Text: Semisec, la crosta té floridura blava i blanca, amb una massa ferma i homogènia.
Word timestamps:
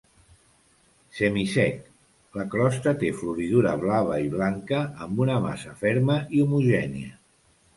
Semisec, 1.17 1.77
la 2.39 2.45
crosta 2.55 2.93
té 3.03 3.11
floridura 3.19 3.75
blava 3.83 4.17
i 4.29 4.33
blanca, 4.37 4.81
amb 5.07 5.23
una 5.27 5.37
massa 5.45 5.75
ferma 5.83 6.17
i 6.41 6.45
homogènia. 6.47 7.17